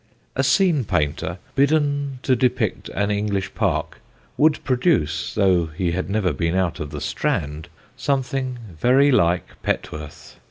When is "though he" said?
5.35-5.91